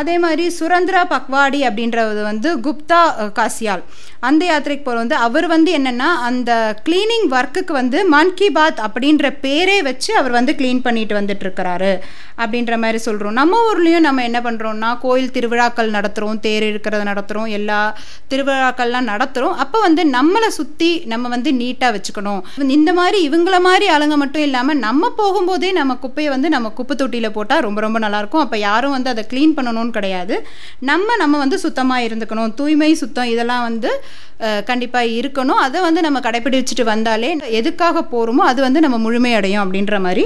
அதே 0.03 0.19
மாதிரி 0.27 0.47
சுரந்திரா 0.59 1.05
பக்வாடி 1.15 1.63
அப்படின்றது 1.71 2.23
வந்து 2.33 2.51
குப்தா 2.69 3.01
காசியால். 3.41 3.85
அந்த 4.29 4.43
யாத்திரைக்கு 4.47 4.87
போகிற 4.89 5.03
வந்து 5.05 5.19
அவர் 5.29 5.49
வந்து 5.55 5.73
என்னென்னா 5.79 6.11
அந்த 6.29 6.53
க்ளீனிங் 6.89 7.29
ஒர்க்குக்கு 7.39 7.75
வந்து 7.81 8.01
மன் 8.15 8.37
கி 8.41 8.51
பாத் 8.59 8.81
அப்படின்ற 8.87 9.27
பேரே 9.45 9.79
வச்சு 9.91 10.13
அவர் 10.23 10.39
வந்து 10.39 10.55
க்ளீன் 10.63 10.87
பண்ணிட்டு 10.87 11.17
வந்துட்டுருக்கிறாரு 11.21 11.93
அப்படின்ற 12.43 12.75
மாதிரி 12.83 12.99
சொல்கிறோம் 13.05 13.37
நம்ம 13.39 13.61
ஊர்லேயும் 13.69 14.05
நம்ம 14.07 14.25
என்ன 14.27 14.39
பண்ணுறோம்னா 14.45 14.91
கோயில் 15.05 15.33
திருவிழாக்கள் 15.37 15.95
நடத்துகிறோம் 15.97 16.39
தேர் 16.45 16.67
இருக்கிறத 16.69 17.03
நடத்துகிறோம் 17.11 17.49
எல்லா 17.57 17.79
திருவிழாக்கள்லாம் 18.33 19.09
நடத்துகிறோம் 19.13 19.57
அப்போ 19.65 19.79
வந்து 19.87 20.03
நம்மளை 20.17 20.51
சுற்றி 20.59 20.91
நம்ம 21.13 21.29
வந்து 21.35 21.51
நீட்டாக 21.61 21.91
வச்சுக்கணும். 21.97 22.43
இந்த 22.77 22.93
மாதிரி 22.99 23.19
இவங்கள 23.29 23.59
மாதிரி 23.67 23.89
ஆளுங்க 23.95 24.19
மட்டும் 24.23 24.45
இல்லாமல் 24.49 24.81
நம்ம 24.87 25.11
போகும்போதே 25.21 25.71
நம்ம 25.81 25.97
குப்பையை 26.05 26.31
வந்து 26.35 26.49
நம்ம 26.57 26.73
குப்பை 26.79 26.97
தொட்டியில் 27.03 27.35
போட்டால் 27.39 27.65
ரொம்ப 27.67 27.81
ரொம்ப 27.87 27.99
நல்லாயிருக்கும். 28.05 28.45
அப்போ 28.47 28.59
யாரும் 28.69 28.95
வந்து 28.97 29.13
அதை 29.15 29.25
க்ளீன் 29.33 29.57
பண்ணணும்னு 29.59 29.97
கிடையாது. 29.99 30.37
நம்ம 30.91 31.17
நம்ம 31.25 31.39
வந்து 31.45 31.59
சுத்தமாக 31.67 32.07
இருந்துக்கணும். 32.09 32.55
தூய்மை 32.61 32.93
சுத்தம் 33.03 33.33
இதெல்லாம் 33.35 33.67
வந்து 33.69 33.93
கண்டிப்பாக 34.79 35.15
இருக்கணும். 35.21 35.63
அதை 35.67 35.79
வந்து 35.81 36.01
நம்ம 36.01 36.19
கடைப்பிடிச்சிட்டு 36.21 36.85
வந்தாலே 36.85 37.37
எதுக்காக 37.61 38.03
போகிறோமோ 38.13 38.45
அது 38.51 38.61
வந்து 38.63 38.81
நம்ம 38.81 38.97
முழுமையடையும் 39.07 39.63
அப்படின்ற 39.65 40.01
மாதிரி 40.01 40.25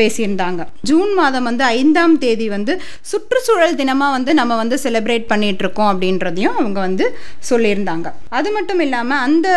பேசியிருந்தாங்க. 0.00 0.60
ஜூன் 0.92 1.12
மாதம் 1.20 1.48
வந்து 1.50 1.66
ஐந்தாம் 1.80 2.16
தேதி 2.24 2.48
வந்து 2.56 2.74
சுற்றுச்சூழல் 3.12 3.78
தினமாக 3.82 4.16
வந்து 4.18 4.30
நம்ம 4.42 4.56
வந்து 4.62 4.78
செலிப்ரேட் 4.86 5.30
பண்ணிகிட்ருக்கோம் 5.34 5.80
இருக்கோம் 5.82 5.90
அப்படின்றதையும் 5.92 6.56
அவங்க 6.60 6.78
வந்து 6.86 7.04
சொல்லியிருந்தாங்க. 7.50 8.08
அது 8.38 8.48
மட்டும் 8.56 8.80
இல்லாமல் 8.86 9.22
அந்த 9.26 9.48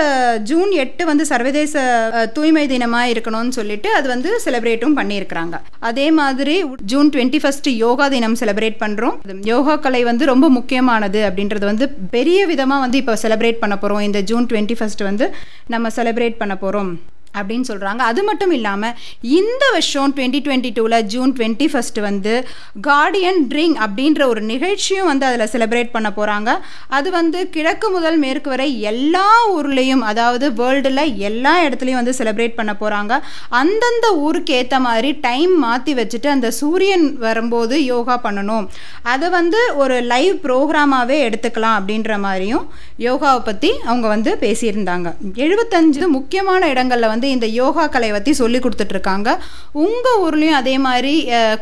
ஜூன் 0.50 0.72
எட்டு 0.84 1.04
வந்து 1.12 1.24
சர்வதேச 1.32 1.74
தூய்மை 2.36 2.66
தினமாக 2.74 3.12
இருக்கணும்னு 3.14 3.58
சொல்லிட்டு 3.60 3.90
அது 3.98 4.08
வந்து 4.14 4.30
செலிப்ரேட்டும் 4.46 4.98
பண்ணியிருக்கிறாங்க. 5.00 5.56
அதே 5.90 6.08
மாதிரி 6.20 6.56
ஜூன் 6.92 7.12
டுவெண்ட்டி 7.16 7.42
ஃபஸ்ட் 7.44 7.70
யோகா 7.86 8.08
தினம் 8.16 8.40
செலிப்ரேட் 8.44 8.82
பண்ணுறோம் 8.84 9.18
யோகா 9.54 9.76
கலை 9.88 10.04
வந்து 10.12 10.26
ரொம்ப 10.34 10.46
முக்கியமானது 10.60 11.22
அப்படின்றது 11.30 11.66
வந்து 11.72 11.88
பெரிய 12.16 12.40
விதமாக 12.54 12.84
வந்து 12.86 13.00
இப்போ 13.04 13.16
செலிப்ரேட் 13.26 13.62
பண்ண 13.66 13.78
போகிறோம் 13.78 14.06
இந்த 14.10 14.22
ஜூன் 14.32 14.48
டுவெண்ட்டி 14.52 14.78
ஃபஸ்ட் 14.80 15.04
வந்து 15.10 15.28
நம்ம 15.76 15.92
செலிப்ரேட் 16.00 16.42
பண்ண 16.44 16.56
போகிறோம் 16.64 16.94
அப்படின்னு 17.40 17.68
சொல்கிறாங்க 17.72 18.02
அது 18.12 18.24
மட்டும் 18.30 18.54
இல்லாமல் 18.58 18.96
இந்த 19.40 19.64
வருஷம் 19.76 20.14
டுவெண்ட்டி 20.18 20.42
டுவெண்ட்டி 20.48 20.72
டூவில் 20.78 20.98
ஜூன் 21.14 21.34
டுவெண்ட்டி 21.40 21.68
ஃபஸ்ட்டு 21.74 22.06
வந்து 22.08 22.34
கார்டியன் 22.90 23.42
ட்ரிங் 23.54 23.78
அப்படின்ற 23.86 24.22
ஒரு 24.34 24.44
நிகழ்ச்சியும் 24.52 25.10
வந்து 25.12 25.28
அதில் 25.30 25.52
செலிப்ரேட் 25.54 25.94
பண்ண 25.96 26.12
போகிறாங்க 26.20 26.50
அது 26.98 27.10
வந்து 27.20 27.42
கிழக்கு 27.56 27.90
முதல் 27.96 28.20
மேற்கு 28.26 28.50
வரை 28.54 28.68
எல்லா 28.92 29.28
ஊர்லேயும் 29.56 30.04
அதாவது 30.12 30.46
வேர்ல்டில் 30.62 31.04
எல்லா 31.30 31.56
இடத்துலையும் 31.66 32.02
வந்து 32.02 32.18
செலிப்ரேட் 32.20 32.58
பண்ண 32.60 32.72
போகிறாங்க 32.82 33.14
அந்தந்த 33.62 34.08
ஊருக்கு 34.26 34.54
ஏற்ற 34.60 34.76
மாதிரி 34.88 35.10
டைம் 35.28 35.54
மாற்றி 35.66 35.94
வச்சுட்டு 36.00 36.28
அந்த 36.36 36.48
சூரியன் 36.60 37.06
வரும்போது 37.26 37.76
யோகா 37.86 38.16
பண்ணணும். 38.24 38.66
அதை 39.14 39.28
வந்து 39.38 39.60
ஒரு 39.84 39.96
லைவ் 40.12 40.36
ப்ரோக்ராமாகவே 40.46 41.18
எடுத்துக்கலாம் 41.28 41.78
அப்படின்ற 41.80 42.18
மாதிரியும் 42.26 42.66
யோகாவை 43.06 43.42
பற்றி 43.50 43.70
அவங்க 43.88 44.08
வந்து 44.14 44.32
பேசியிருந்தாங்க. 44.44 45.08
எழுபத்தஞ்சு 45.46 46.04
முக்கியமான 46.18 46.70
இடங்களில் 46.74 47.12
வந்து 47.14 47.25
இந்த 47.36 47.48
யோகா 47.60 47.84
கலை 47.96 48.10
பற்றி 48.16 48.32
சொல்லி 48.40 48.60
கொடுத்துட்ருக்காங்க. 48.64 49.30
உங்கள் 49.86 50.20
ஊர்லேயும் 50.26 50.60
அதே 50.62 50.76
மாதிரி 50.88 51.14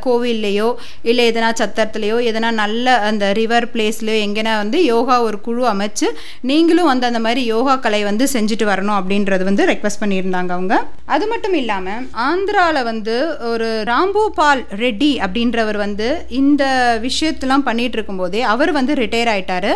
கோவில்லையோ 0.06 0.70
இல்லை 1.10 1.26
எதனா 1.32 1.50
சத்திரத்துலையோ 1.62 2.18
எதனா 2.30 2.50
நல்ல 2.64 2.96
அந்த 3.10 3.32
ரிவர் 3.40 3.68
பிளேஸ்லையோ 3.74 4.18
எங்கேனா 4.26 4.56
வந்து 4.64 4.80
யோகா 4.94 5.18
ஒரு 5.28 5.40
குழு 5.48 5.64
அமைச்சு 5.74 6.10
நீங்களும் 6.52 6.90
வந்து 6.92 7.10
அந்த 7.12 7.22
மாதிரி 7.28 7.44
யோகா 7.54 7.76
கலை 7.86 8.02
வந்து 8.10 8.28
செஞ்சுட்டு 8.36 8.68
வரணும் 8.72 8.98
அப்படின்றது 9.00 9.44
வந்து 9.50 9.70
ரெக்வஸ்ட் 9.72 10.02
பண்ணியிருந்தாங்க 10.04 10.52
அவங்க. 10.58 10.76
அது 11.16 11.26
மட்டும் 11.34 11.58
இல்லாமல் 11.62 12.04
ஆந்திராவில் 12.28 12.88
வந்து 12.92 13.16
ஒரு 13.52 13.70
ராம்பூபால் 13.92 14.64
ரெட்டி 14.84 15.12
அப்படின்றவர் 15.28 15.80
வந்து 15.86 16.10
இந்த 16.42 16.64
விஷயத்தெல்லாம் 17.08 17.68
பண்ணிகிட்டு 17.70 17.98
இருக்கும்போதே 18.00 18.42
அவர் 18.54 18.72
வந்து 18.80 18.94
ரிட்டையர் 19.04 19.32
ஆயிட்டார். 19.34 19.72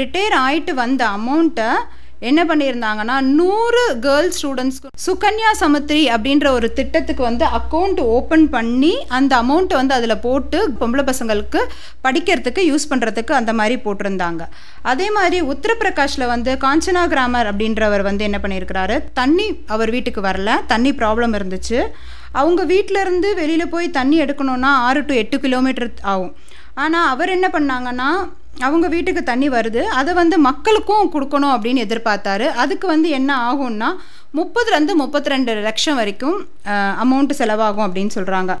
ரிட்டையர் 0.00 0.36
ஆயிட்டு 0.46 0.72
வந்த 0.82 1.02
அமௌண்ட்டை 1.18 1.70
என்ன 2.28 2.40
பண்ணியிருந்தாங்கன்னா 2.44 3.16
நூறு 3.38 3.82
கேர்ள்ஸ் 4.00 4.38
ஸ்டூடெண்ட்ஸ்க்கு 4.38 4.92
சுகன்யா 5.06 5.50
சமுத்திரி 5.60 6.02
அப்படின்ற 6.14 6.46
ஒரு 6.58 6.68
திட்டத்துக்கு 6.78 7.22
வந்து 7.22 7.44
அக்கௌண்ட் 7.58 8.00
ஓப்பன் 8.16 8.46
பண்ணி 8.54 8.92
அந்த 9.18 9.32
அமௌண்ட்டை 9.42 9.76
வந்து 9.80 9.94
அதில் 9.94 10.22
போட்டு 10.26 10.58
பொம்பளை 10.80 11.04
பசங்களுக்கு 11.10 11.62
படிக்கிறதுக்கு 12.06 12.62
யூஸ் 12.70 12.88
பண்ணுறதுக்கு 12.90 13.32
அந்த 13.40 13.52
மாதிரி 13.52 13.76
போட்டிருந்தாங்க. 13.84 14.42
அதே 14.92 15.10
மாதிரி 15.10 15.40
உத்தரப்பிரகாஷில் 15.52 16.30
வந்து 16.34 16.52
காஞ்சனா 16.64 17.04
கிராமர் 17.14 17.50
அப்படின்றவர் 17.52 18.06
வந்து 18.08 18.24
என்ன 18.24 18.40
பண்ணியிருக்கிறாரு 18.42 18.98
தண்ணி 19.20 19.48
அவர் 19.76 19.90
வீட்டுக்கு 19.96 20.22
வரல 20.28 20.50
தண்ணி 20.66 20.92
ப்ராப்ளம் 21.02 21.36
இருந்துச்சு. 21.40 21.80
அவங்க 22.32 22.62
வீட்டிலேருந்து 22.72 23.28
வெளியில் 23.34 23.72
போய் 23.74 23.94
தண்ணி 23.98 24.16
எடுக்கணும்னா 24.22 24.72
ஆறு 24.88 25.04
டு 25.04 25.14
எட்டு 25.14 25.38
கிலோமீட்டர் 25.44 25.90
ஆகும். 26.14 26.34
ஆனால் 26.84 27.08
அவர் 27.12 27.30
என்ன 27.34 27.46
பண்ணாங்கன்னா 27.52 28.08
அவங்க 28.60 28.88
வீட்டுக்கு 28.88 29.22
தண்ணி 29.22 29.48
வருது. 29.48 29.82
அதை 29.82 30.14
வந்து 30.14 30.38
மக்களுக்கும் 30.38 31.12
கொடுக்கணும் 31.12 31.56
அப்படின்னு 31.56 31.84
எதிர்பார்த்தாரு. 31.86 32.46
அதுக்கு 32.46 32.86
வந்து 32.86 33.08
என்ன 33.08 33.52
ஆகும்னா 33.52 33.96
முப்பதுலேருந்து 34.38 34.94
முப்பத்தி 35.02 35.30
ரெண்டு 35.32 35.52
லட்சம் 35.66 35.98
வரைக்கும் 36.00 36.38
அமௌண்ட்டு 37.02 37.38
செலவாகும் 37.40 37.86
அப்படின்னு 37.86 38.14
சொல்கிறாங்க 38.18 38.52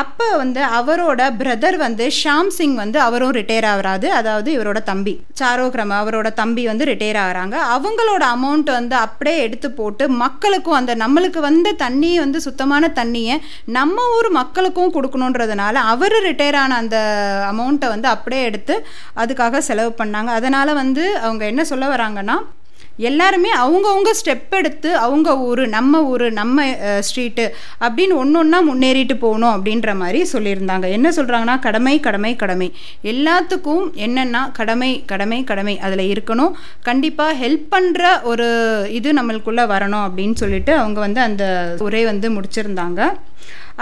அப்போ 0.00 0.26
வந்து 0.40 0.60
அவரோட 0.78 1.22
பிரதர் 1.40 1.76
வந்து 1.84 2.04
ஷாம் 2.18 2.50
சிங் 2.56 2.76
வந்து 2.82 2.98
அவரும் 3.06 3.32
ரிட்டையர் 3.38 3.66
ஆகிறாரு. 3.70 4.08
அதாவது 4.18 4.48
இவரோட 4.56 4.80
தம்பி. 4.90 5.12
சாரோக்ரம 5.40 5.96
அவரோட 6.02 6.28
தம்பி 6.38 6.62
வந்து 6.70 6.84
ரிட்டையர் 6.90 7.18
ஆகிறாங்க. 7.24 7.56
அவங்களோட 7.74 8.22
அமௌண்ட் 8.36 8.70
வந்து 8.78 8.96
அப்படியே 9.06 9.36
எடுத்து 9.46 9.70
போட்டு 9.80 10.06
மக்களுக்கும் 10.22 10.78
அந்த 10.78 10.94
நம்மளுக்கு 11.02 11.42
வந்த 11.48 11.74
தண்ணியை 11.84 12.18
வந்து 12.24 12.40
சுத்தமான 12.46 12.90
தண்ணியை 13.00 13.36
நம்ம 13.78 14.06
ஊர் 14.16 14.30
மக்களுக்கும் 14.40 14.94
கொடுக்கணுன்றதுனால 14.96 15.74
அவர் 15.92 16.16
ரிட்டையர் 16.28 16.58
ஆன 16.62 16.78
அந்த 16.82 16.96
அமௌண்ட்டை 17.52 17.90
வந்து 17.94 18.10
அப்படியே 18.14 18.42
எடுத்து 18.50 18.76
அதுக்காக 19.24 19.62
செலவு 19.68 19.92
பண்ணாங்க. 20.02 20.32
அதனால் 20.40 20.78
வந்து 20.82 21.04
அவங்க 21.26 21.44
என்ன 21.52 21.64
சொல்ல 21.72 21.86
வராங்கன்னா 21.94 22.38
எல்லாருமே 22.96 23.50
அவங்கவுங்க 23.56 24.10
ஸ்டெப் 24.20 24.54
எடுத்து 24.58 24.96
அவங்க 24.96 25.38
ஊர் 25.38 25.62
நம்ம 25.66 26.02
ஊர் 26.04 26.32
நம்ம 26.32 26.64
ஸ்ட்ரீட்டு 27.06 27.44
அப்படின்னு 27.80 28.14
ஒன்று 28.14 28.38
ஒன்றா 28.38 28.60
முன்னேறிட்டு 28.68 29.18
போகணும் 29.18 29.54
அப்படின்ற 29.54 29.96
மாதிரி 29.96 30.20
சொல்லியிருந்தாங்க. 30.32 30.90
என்ன 30.90 31.10
சொல்கிறாங்கன்னா 31.10 31.58
கடமை 31.58 32.00
கடமை 32.00 32.36
கடமை. 32.36 32.72
எல்லாத்துக்கும் 33.04 33.84
என்னென்னா 34.06 34.52
கடமை 34.52 35.02
கடமை 35.06 35.44
கடமை. 35.44 35.78
அதில் 35.78 36.12
இருக்கணும். 36.12 36.52
கண்டிப்பாக 36.82 37.46
ஹெல்ப் 37.46 37.66
பண்ணுற 37.74 38.22
ஒரு 38.22 38.48
இது 38.92 39.12
நம்மளுக்குள்ளே 39.12 39.66
வரணும் 39.74 40.06
அப்படின்னு 40.06 40.34
சொல்லிட்டு 40.34 40.74
அவங்க 40.74 41.00
வந்து 41.00 41.20
அந்த 41.20 41.76
உரை 41.78 42.04
வந்து 42.04 42.30
முடிச்சிருந்தாங்க. 42.30 43.12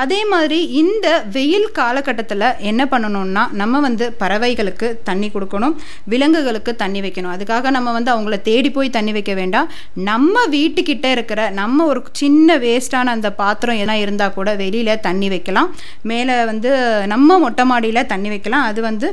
அதே 0.03 0.25
மாதிரி 0.25 0.59
இந்த 0.81 1.07
வெயில் 1.33 1.67
காலகட்டத்தில் 1.73 2.45
என்ன 2.59 2.83
பண்ணணும்னா 2.91 3.43
நம்ம 3.53 3.81
வந்து 3.81 4.15
பறவைகளுக்கு 4.21 4.89
தண்ணி 5.05 5.31
கொடுக்கணும் 5.35 5.75
விலங்குகளுக்கு 6.05 6.77
தண்ணி 6.77 7.01
வைக்கணும். 7.01 7.33
அதுக்காக 7.37 7.71
நம்ம 7.71 7.93
வந்து 7.93 8.13
அவங்கள 8.15 8.41
தேடி 8.41 8.71
போய் 8.71 8.91
தண்ணி 9.01 9.15
வைக்க 9.19 9.35
வேண்டாம். 9.43 9.69
நம்ம 10.11 10.47
வீட்டுக்கிட்ட 10.57 11.07
இருக்கிற 11.17 11.51
நம்ம 11.61 11.85
ஒரு 11.93 12.03
சின்ன 12.23 12.59
வேஸ்டான 12.65 13.13
அந்த 13.17 13.29
பாத்திரம் 13.43 13.79
எதனா 13.83 13.99
இருந்தால் 14.05 14.35
கூட 14.39 14.49
வெளியில் 14.63 15.05
தண்ணி 15.09 15.29
வைக்கலாம். 15.35 15.69
மேலே 16.11 16.37
வந்து 16.53 16.71
நம்ம 17.13 17.39
மொட்டை 17.39 17.65
மாடியில் 17.73 18.09
தண்ணி 18.13 18.29
வைக்கலாம். 18.29 18.67
அது 18.71 18.81
வந்து 18.89 19.09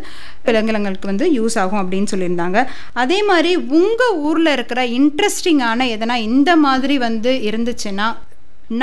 விலங்கிலங்களுக்கு 0.45 1.11
வந்து 1.11 1.25
யூஸ் 1.37 1.55
ஆகும் 1.61 1.81
அப்படின்னு 1.81 2.11
சொல்லியிருந்தாங்க. 2.13 2.59
அதே 3.03 3.19
மாதிரி 3.23 3.51
உங்கள் 3.79 4.15
ஊரில் 4.27 4.51
இருக்கிற 4.57 4.81
இன்ட்ரெஸ்டிங்கான 4.99 5.89
எதனா 5.95 6.15
இந்த 6.29 6.51
மாதிரி 6.65 6.97
வந்து 6.97 7.33
இருந்துச்சுன்னா 7.49 8.07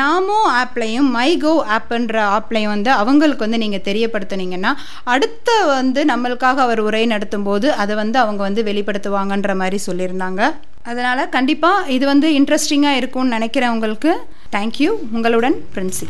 நாமோ 0.01 0.39
ஆப்லையும் 0.61 1.09
மைகோ 1.17 1.55
ஆப்புன்ற 1.77 2.17
ஆப்லையும் 2.37 2.73
வந்து 2.75 2.91
அவங்களுக்கு 2.91 3.47
வந்து 3.47 3.63
நீங்கள் 3.65 3.85
தெரியப்படுத்துனீங்கன்னா 3.89 4.73
அடுத்த 5.15 5.51
வந்து 5.67 6.05
நம்மளுக்காக 6.13 6.63
அவர் 6.67 6.81
உரை 6.81 7.07
நடத்தும் 7.07 7.47
போது 7.49 7.71
அதை 7.85 7.97
வந்து 8.03 8.19
அவங்க 8.19 8.43
வந்து 8.43 8.63
வெளிப்படுத்துவாங்கன்ற 8.71 9.55
மாதிரி 9.63 9.81
சொல்லியிருந்தாங்க. 9.89 10.43
அதனால் 10.91 11.29
கண்டிப்பாக 11.37 11.91
இது 11.97 12.07
வந்து 12.07 12.31
இன்ட்ரெஸ்டிங்காக 12.41 13.01
இருக்கும்னு 13.01 13.37
நினைக்கிறவங்களுக்கு 13.39 14.13
தேங்க்யூ 14.57 14.91
உங்களுடன் 15.17 15.59
பிரின்சி. 15.75 16.09